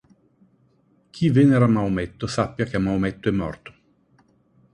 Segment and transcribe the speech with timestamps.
[1.11, 3.73] Chi venera Maometto sappia che Maometto è morto.